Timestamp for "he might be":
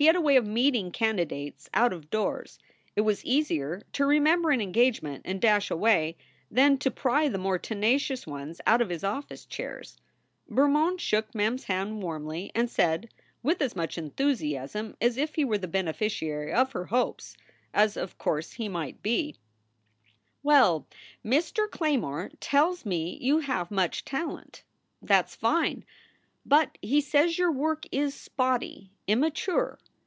18.52-19.32